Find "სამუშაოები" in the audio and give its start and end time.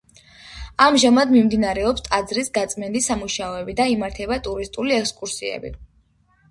3.13-3.77